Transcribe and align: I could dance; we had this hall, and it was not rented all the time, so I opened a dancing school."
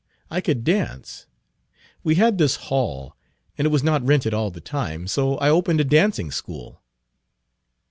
I 0.31 0.41
could 0.41 0.63
dance; 0.63 1.27
we 2.03 2.15
had 2.15 2.39
this 2.39 2.55
hall, 2.55 3.15
and 3.55 3.67
it 3.67 3.69
was 3.69 3.83
not 3.83 4.03
rented 4.03 4.33
all 4.33 4.49
the 4.49 4.59
time, 4.59 5.05
so 5.05 5.37
I 5.37 5.49
opened 5.51 5.79
a 5.79 5.83
dancing 5.83 6.31
school." 6.31 6.81